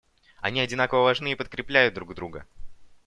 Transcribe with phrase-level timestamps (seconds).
[0.39, 2.47] Они одинаково важны и подкрепляют друг друга.